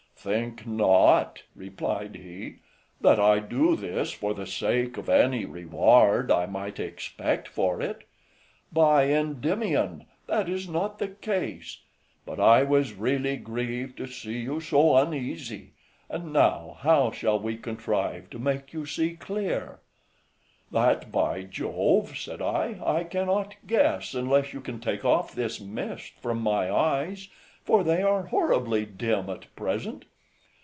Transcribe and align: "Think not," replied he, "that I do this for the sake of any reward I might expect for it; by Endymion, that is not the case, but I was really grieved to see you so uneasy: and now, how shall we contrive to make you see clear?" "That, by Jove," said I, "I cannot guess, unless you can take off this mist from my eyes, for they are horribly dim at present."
"Think 0.23 0.67
not," 0.67 1.41
replied 1.55 2.15
he, 2.17 2.57
"that 3.01 3.19
I 3.19 3.39
do 3.39 3.75
this 3.75 4.11
for 4.11 4.35
the 4.35 4.45
sake 4.45 4.97
of 4.99 5.09
any 5.09 5.45
reward 5.45 6.29
I 6.29 6.45
might 6.45 6.79
expect 6.79 7.47
for 7.47 7.81
it; 7.81 8.03
by 8.71 9.05
Endymion, 9.09 10.05
that 10.27 10.47
is 10.47 10.69
not 10.69 10.99
the 10.99 11.07
case, 11.07 11.79
but 12.23 12.39
I 12.39 12.61
was 12.61 12.93
really 12.93 13.35
grieved 13.35 13.97
to 13.97 14.05
see 14.05 14.37
you 14.37 14.59
so 14.61 14.95
uneasy: 14.95 15.71
and 16.07 16.31
now, 16.31 16.77
how 16.81 17.09
shall 17.09 17.39
we 17.39 17.57
contrive 17.57 18.29
to 18.29 18.37
make 18.37 18.73
you 18.73 18.85
see 18.85 19.15
clear?" 19.15 19.79
"That, 20.71 21.11
by 21.11 21.45
Jove," 21.45 22.15
said 22.15 22.43
I, 22.43 22.79
"I 22.85 23.05
cannot 23.05 23.55
guess, 23.65 24.13
unless 24.13 24.53
you 24.53 24.61
can 24.61 24.79
take 24.79 25.03
off 25.03 25.33
this 25.33 25.59
mist 25.59 26.13
from 26.19 26.43
my 26.43 26.71
eyes, 26.71 27.27
for 27.65 27.83
they 27.83 28.03
are 28.03 28.27
horribly 28.27 28.85
dim 28.85 29.27
at 29.27 29.47
present." 29.55 30.05